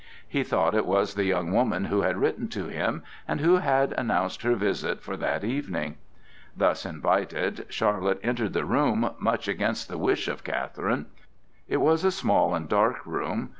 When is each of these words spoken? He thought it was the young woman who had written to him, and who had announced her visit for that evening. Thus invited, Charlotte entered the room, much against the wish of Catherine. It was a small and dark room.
He 0.27 0.41
thought 0.43 0.73
it 0.73 0.87
was 0.87 1.13
the 1.13 1.25
young 1.25 1.51
woman 1.51 1.85
who 1.85 2.01
had 2.01 2.17
written 2.17 2.47
to 2.47 2.63
him, 2.65 3.03
and 3.27 3.39
who 3.39 3.57
had 3.57 3.91
announced 3.93 4.41
her 4.41 4.55
visit 4.55 5.03
for 5.03 5.15
that 5.17 5.43
evening. 5.43 5.99
Thus 6.57 6.87
invited, 6.87 7.67
Charlotte 7.69 8.19
entered 8.23 8.53
the 8.53 8.65
room, 8.65 9.11
much 9.19 9.47
against 9.47 9.89
the 9.89 9.99
wish 9.99 10.27
of 10.27 10.43
Catherine. 10.43 11.05
It 11.67 11.77
was 11.77 12.03
a 12.03 12.09
small 12.09 12.55
and 12.55 12.67
dark 12.67 13.05
room. 13.05 13.49